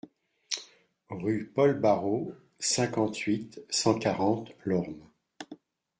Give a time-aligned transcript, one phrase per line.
[1.11, 5.05] Rue Paul Barreau, cinquante-huit, cent quarante Lormes